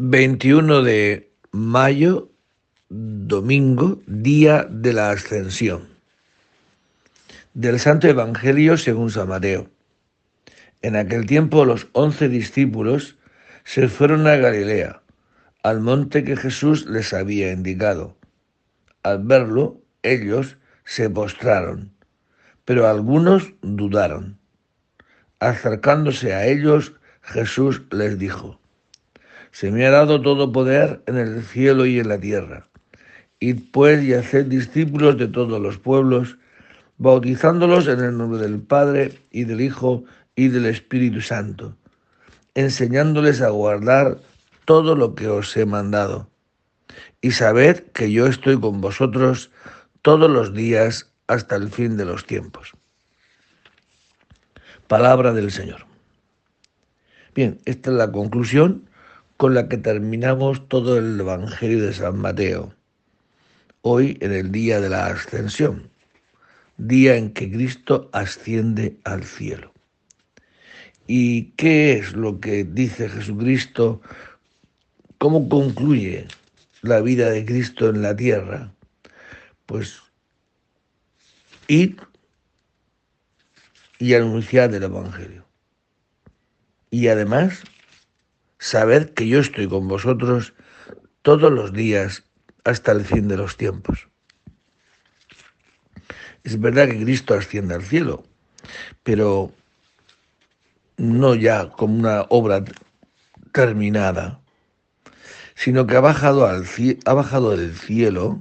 21 0.00 0.84
de 0.84 1.28
mayo, 1.50 2.30
domingo, 2.88 4.00
día 4.06 4.64
de 4.70 4.92
la 4.92 5.10
ascensión. 5.10 5.88
Del 7.54 7.80
Santo 7.80 8.06
Evangelio 8.06 8.76
según 8.76 9.10
San 9.10 9.26
Mateo. 9.26 9.68
En 10.82 10.94
aquel 10.94 11.26
tiempo 11.26 11.64
los 11.64 11.88
once 11.94 12.28
discípulos 12.28 13.18
se 13.64 13.88
fueron 13.88 14.28
a 14.28 14.36
Galilea, 14.36 15.02
al 15.64 15.80
monte 15.80 16.22
que 16.22 16.36
Jesús 16.36 16.86
les 16.86 17.12
había 17.12 17.50
indicado. 17.50 18.16
Al 19.02 19.24
verlo, 19.24 19.80
ellos 20.04 20.58
se 20.84 21.10
postraron, 21.10 21.90
pero 22.64 22.86
algunos 22.86 23.52
dudaron. 23.62 24.38
Acercándose 25.40 26.34
a 26.34 26.46
ellos, 26.46 26.92
Jesús 27.20 27.82
les 27.90 28.16
dijo, 28.16 28.60
se 29.52 29.70
me 29.70 29.86
ha 29.86 29.90
dado 29.90 30.20
todo 30.20 30.52
poder 30.52 31.02
en 31.06 31.16
el 31.16 31.42
cielo 31.42 31.86
y 31.86 31.98
en 31.98 32.08
la 32.08 32.18
tierra. 32.18 32.68
Id 33.40 33.70
pues 33.72 34.02
y 34.02 34.14
haced 34.14 34.46
discípulos 34.46 35.16
de 35.16 35.28
todos 35.28 35.60
los 35.60 35.78
pueblos, 35.78 36.38
bautizándolos 36.96 37.86
en 37.86 38.00
el 38.00 38.16
nombre 38.16 38.40
del 38.40 38.60
Padre 38.60 39.20
y 39.30 39.44
del 39.44 39.60
Hijo 39.60 40.04
y 40.34 40.48
del 40.48 40.66
Espíritu 40.66 41.20
Santo, 41.20 41.76
enseñándoles 42.54 43.40
a 43.40 43.50
guardar 43.50 44.18
todo 44.64 44.96
lo 44.96 45.14
que 45.14 45.28
os 45.28 45.56
he 45.56 45.66
mandado. 45.66 46.28
Y 47.20 47.30
sabed 47.30 47.84
que 47.92 48.10
yo 48.10 48.26
estoy 48.26 48.58
con 48.58 48.80
vosotros 48.80 49.50
todos 50.02 50.30
los 50.30 50.54
días 50.54 51.10
hasta 51.26 51.56
el 51.56 51.70
fin 51.70 51.96
de 51.96 52.04
los 52.04 52.26
tiempos. 52.26 52.74
Palabra 54.88 55.32
del 55.32 55.50
Señor. 55.50 55.86
Bien, 57.34 57.60
esta 57.66 57.90
es 57.90 57.96
la 57.96 58.10
conclusión 58.10 58.87
con 59.38 59.54
la 59.54 59.68
que 59.68 59.78
terminamos 59.78 60.68
todo 60.68 60.98
el 60.98 61.20
Evangelio 61.20 61.86
de 61.86 61.94
San 61.94 62.18
Mateo, 62.18 62.74
hoy 63.82 64.18
en 64.20 64.32
el 64.32 64.50
día 64.50 64.80
de 64.80 64.88
la 64.88 65.06
ascensión, 65.06 65.88
día 66.76 67.14
en 67.14 67.32
que 67.32 67.48
Cristo 67.48 68.10
asciende 68.12 68.98
al 69.04 69.22
cielo. 69.22 69.72
¿Y 71.06 71.52
qué 71.52 71.92
es 71.92 72.14
lo 72.14 72.40
que 72.40 72.64
dice 72.64 73.08
Jesucristo? 73.08 74.02
¿Cómo 75.18 75.48
concluye 75.48 76.26
la 76.82 77.00
vida 77.00 77.30
de 77.30 77.44
Cristo 77.44 77.90
en 77.90 78.02
la 78.02 78.16
tierra? 78.16 78.72
Pues 79.66 80.02
id 81.68 81.94
y 84.00 84.14
anunciad 84.14 84.74
el 84.74 84.82
Evangelio. 84.82 85.46
Y 86.90 87.06
además 87.06 87.62
sabed 88.58 89.10
que 89.10 89.28
yo 89.28 89.40
estoy 89.40 89.68
con 89.68 89.88
vosotros 89.88 90.54
todos 91.22 91.52
los 91.52 91.72
días 91.72 92.24
hasta 92.64 92.92
el 92.92 93.04
fin 93.04 93.28
de 93.28 93.36
los 93.36 93.56
tiempos. 93.56 94.08
Es 96.44 96.60
verdad 96.60 96.88
que 96.88 97.02
Cristo 97.02 97.34
asciende 97.34 97.74
al 97.74 97.82
cielo, 97.82 98.24
pero 99.02 99.52
no 100.96 101.34
ya 101.34 101.70
como 101.70 101.98
una 101.98 102.26
obra 102.28 102.64
terminada, 103.52 104.40
sino 105.54 105.86
que 105.86 105.96
ha 105.96 106.00
bajado, 106.00 106.46
al, 106.46 106.64
ha 107.04 107.14
bajado 107.14 107.56
del 107.56 107.74
cielo, 107.76 108.40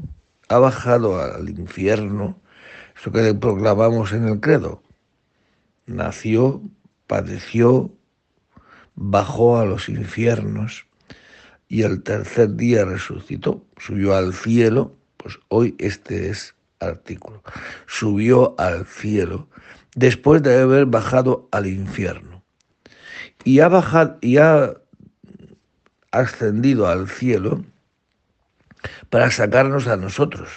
ha 0.49 0.59
bajado 0.59 1.19
al 1.19 1.49
infierno, 1.49 2.39
eso 2.95 3.11
que 3.11 3.33
proclamamos 3.33 4.11
en 4.13 4.27
el 4.27 4.39
credo. 4.39 4.81
Nació, 5.85 6.61
padeció, 7.07 7.96
bajó 8.97 9.59
a 9.59 9.65
los 9.65 9.87
infiernos 9.87 10.85
y 11.69 11.83
al 11.83 12.01
tercer 12.01 12.55
día 12.55 12.83
resucitó, 12.83 13.63
subió 13.77 14.15
al 14.15 14.33
cielo, 14.33 14.95
pues 15.17 15.39
hoy 15.47 15.75
este 15.77 16.29
es 16.29 16.55
artículo, 16.79 17.43
subió 17.85 18.55
al 18.59 18.85
cielo 18.85 19.47
después 19.95 20.41
de 20.43 20.59
haber 20.59 20.87
bajado 20.87 21.47
al 21.51 21.67
infierno 21.67 22.43
y 23.43 23.59
ha 23.59 23.67
bajado 23.67 24.17
y 24.21 24.37
ha 24.37 24.73
ascendido 26.11 26.87
al 26.87 27.07
cielo 27.07 27.63
para 29.09 29.29
sacarnos 29.29 29.87
a 29.87 29.97
nosotros 29.97 30.49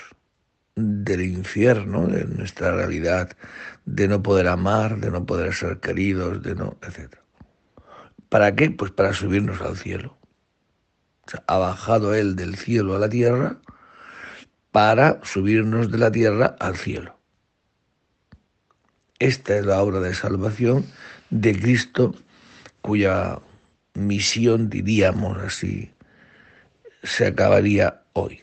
del 0.77 1.23
infierno, 1.23 2.07
de 2.07 2.25
nuestra 2.25 2.73
realidad, 2.73 3.31
de 3.85 4.09
no 4.09 4.23
poder 4.23 4.49
amar, 4.49 4.99
de 4.99 5.11
no 5.11 5.27
poder 5.27 5.53
ser 5.53 5.79
queridos, 5.81 6.43
de 6.43 6.55
no, 6.55 6.79
etc. 6.83 7.17
¿Para 8.31 8.55
qué? 8.55 8.71
Pues 8.71 8.93
para 8.93 9.13
subirnos 9.13 9.61
al 9.61 9.77
cielo. 9.77 10.17
ha 11.47 11.59
bajado 11.59 12.15
Él 12.15 12.37
del 12.37 12.57
cielo 12.57 12.97
a 12.97 12.99
la 13.01 13.09
tierra 13.09 13.59
para 14.71 15.21
subirnos 15.25 15.91
de 15.91 15.99
la 15.99 16.13
tierra 16.13 16.57
al 16.61 16.77
cielo. 16.77 17.19
Esta 19.19 19.57
es 19.57 19.67
la 19.67 19.83
obra 19.83 20.01
de 20.01 20.15
salvación 20.15 20.87
de 21.31 21.59
Cristo, 21.61 22.15
cuya 22.81 23.41
misión, 23.95 24.71
diríamos 24.71 25.37
así, 25.39 25.91
se 27.03 27.27
acabaría 27.27 28.03
hoy. 28.13 28.43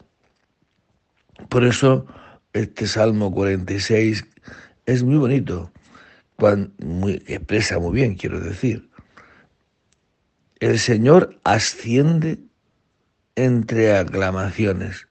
Por 1.50 1.64
eso 1.64 2.06
este 2.52 2.88
Salmo 2.88 3.32
46 3.32 4.26
es 4.86 5.04
muy 5.04 5.18
bonito, 5.18 5.72
expresa 7.26 7.80
muy 7.80 7.94
bien, 7.94 8.16
quiero 8.16 8.40
decir, 8.40 8.88
el 10.60 10.80
Señor 10.80 11.40
asciende 11.44 12.40
entre 13.36 13.96
aclamaciones 13.96 15.08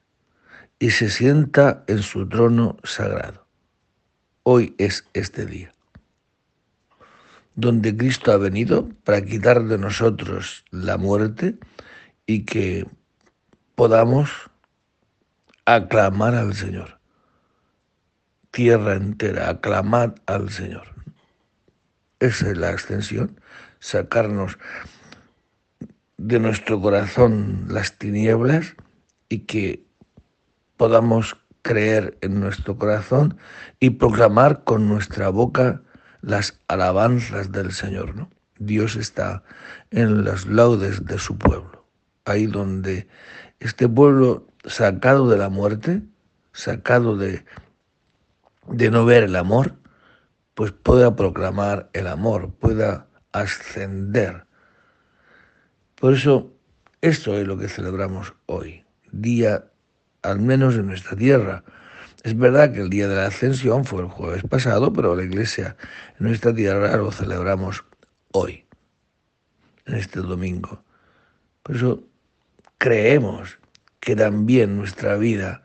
y 0.79 0.91
se 0.91 1.09
sienta 1.09 1.85
en 1.87 2.03
su 2.03 2.29
trono 2.29 2.77
sagrado. 2.83 3.47
Hoy 4.43 4.75
es 4.79 5.07
este 5.15 5.47
día, 5.47 5.75
donde 7.55 7.97
Cristo 7.97 8.33
ha 8.33 8.37
venido 8.37 8.89
para 9.05 9.23
quitar 9.23 9.65
de 9.65 9.79
nosotros 9.79 10.65
la 10.71 10.99
muerte 10.99 11.57
y 12.27 12.45
que 12.45 12.87
podamos 13.75 14.31
aclamar 15.65 16.35
al 16.35 16.55
Señor. 16.55 16.99
Tierra 18.51 18.95
entera, 18.95 19.51
aclamad 19.51 20.15
al 20.27 20.51
Señor. 20.51 20.87
Esa 22.19 22.51
es 22.51 22.57
la 22.57 22.73
extensión, 22.73 23.41
sacarnos 23.81 24.59
de 26.19 26.41
nuestro 26.41 26.81
corazón 26.81 27.67
las 27.69 27.99
tinieblas 27.99 28.75
y 29.29 29.41
que 29.41 29.85
podamos 30.77 31.37
creer 31.63 32.17
en 32.21 32.41
nuestro 32.41 32.79
corazón 32.79 33.39
y 33.81 33.91
proclamar 33.91 34.65
con 34.65 34.89
nuestra 34.89 35.29
boca 35.29 35.83
las 36.23 36.61
alabanzas 36.69 37.53
del 37.53 37.73
Señor. 37.73 38.15
¿no? 38.15 38.31
Dios 38.59 38.97
está 38.97 39.43
en 39.91 40.25
las 40.25 40.47
laudes 40.47 41.05
de 41.05 41.19
su 41.19 41.37
pueblo, 41.37 41.87
ahí 42.25 42.47
donde 42.47 43.09
este 43.61 43.89
pueblo 43.89 44.47
sacado 44.65 45.29
de 45.29 45.39
la 45.39 45.49
muerte, 45.49 46.03
sacado 46.53 47.17
de, 47.17 47.45
de 48.69 48.91
no 48.91 49.05
ver 49.05 49.25
el 49.25 49.37
amor, 49.37 49.77
pues 50.55 50.73
pueda 50.73 51.15
proclamar 51.17 51.91
el 51.93 52.07
amor, 52.07 52.55
pueda 52.55 53.09
ascender 53.33 54.46
por 55.97 56.13
eso, 56.13 56.53
esto 57.01 57.37
es 57.37 57.47
lo 57.47 57.59
que 57.59 57.69
celebramos 57.69 58.35
hoy, 58.47 58.85
día 59.13 59.65
al 60.23 60.41
menos 60.41 60.75
en 60.75 60.87
nuestra 60.87 61.17
tierra. 61.17 61.65
Es 62.23 62.37
verdad 62.37 62.73
que 62.73 62.81
el 62.81 62.91
día 62.91 63.09
de 63.09 63.17
la 63.17 63.27
ascensión 63.27 63.85
fue 63.85 64.03
el 64.03 64.09
jueves 64.09 64.43
pasado, 64.43 64.93
pero 64.93 65.15
la 65.15 65.23
iglesia 65.23 65.77
en 66.19 66.27
nuestra 66.27 66.55
tierra 66.55 66.97
lo 66.97 67.13
celebramos 67.13 67.85
hoy, 68.33 68.65
en 69.87 69.95
este 69.95 70.21
domingo. 70.21 70.83
Por 71.63 71.77
eso 71.77 72.05
creemos 72.79 73.59
que 74.01 74.17
también 74.17 74.77
nuestra 74.77 75.17
vida 75.17 75.63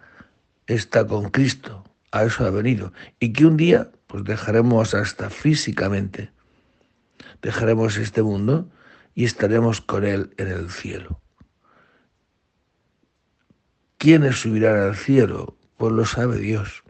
está 0.67 1.05
con 1.05 1.29
Cristo, 1.29 1.83
a 2.11 2.23
eso 2.23 2.45
ha 2.45 2.51
venido, 2.51 2.93
y 3.19 3.33
que 3.33 3.45
un 3.45 3.57
día 3.57 3.91
pues 4.07 4.23
dejaremos 4.23 4.93
hasta 4.93 5.29
físicamente, 5.29 6.31
dejaremos 7.41 7.97
este 7.97 8.21
mundo 8.21 8.69
y 9.15 9.25
estaremos 9.25 9.81
con 9.81 10.05
Él 10.05 10.33
en 10.37 10.47
el 10.47 10.69
cielo. 10.69 11.21
¿Quiénes 13.97 14.41
subirán 14.41 14.77
al 14.77 14.95
cielo? 14.95 15.57
Pues 15.77 15.93
lo 15.93 16.05
sabe 16.05 16.37
Dios. 16.37 16.83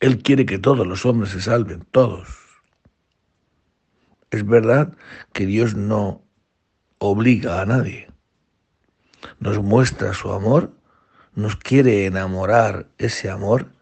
Él 0.00 0.22
quiere 0.22 0.46
que 0.46 0.58
todos 0.58 0.86
los 0.86 1.04
hombres 1.04 1.32
se 1.32 1.42
salven, 1.42 1.86
todos. 1.90 2.28
Es 4.30 4.46
verdad 4.46 4.96
que 5.32 5.44
Dios 5.44 5.74
no 5.74 6.22
obliga 6.98 7.60
a 7.60 7.66
nadie. 7.66 8.08
Nos 9.38 9.58
muestra 9.58 10.14
su 10.14 10.32
amor, 10.32 10.72
nos 11.34 11.56
quiere 11.56 12.06
enamorar 12.06 12.88
ese 12.96 13.28
amor 13.28 13.72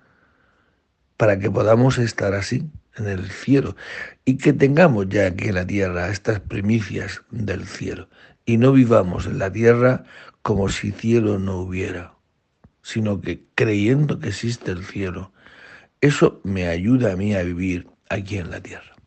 para 1.16 1.38
que 1.38 1.50
podamos 1.50 1.98
estar 1.98 2.34
así, 2.34 2.70
en 2.98 3.08
el 3.08 3.30
cielo. 3.30 3.76
Y 4.24 4.36
que 4.36 4.52
tengamos 4.52 5.08
ya 5.08 5.26
aquí 5.26 5.48
en 5.48 5.54
la 5.54 5.66
tierra 5.66 6.10
estas 6.10 6.40
primicias 6.40 7.22
del 7.30 7.66
cielo. 7.66 8.08
Y 8.44 8.56
no 8.56 8.72
vivamos 8.72 9.26
en 9.26 9.38
la 9.38 9.52
tierra 9.52 10.04
como 10.42 10.68
si 10.68 10.92
cielo 10.92 11.38
no 11.38 11.58
hubiera, 11.58 12.14
sino 12.82 13.20
que 13.20 13.44
creyendo 13.54 14.18
que 14.18 14.28
existe 14.28 14.70
el 14.70 14.84
cielo, 14.84 15.32
eso 16.00 16.40
me 16.44 16.68
ayuda 16.68 17.12
a 17.12 17.16
mí 17.16 17.34
a 17.34 17.42
vivir 17.42 17.88
aquí 18.08 18.38
en 18.38 18.50
la 18.50 18.60
tierra. 18.60 18.97